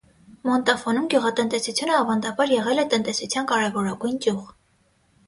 Մոնտաֆոնում 0.49 1.09
գյուղատնտեսությունը 1.13 1.93
ավանդաբար 2.03 2.53
եղել 2.53 2.81
է 2.85 2.87
տնտեսության 2.95 3.51
կարևորագույն 3.53 4.17
ճյուղ։ 4.25 4.49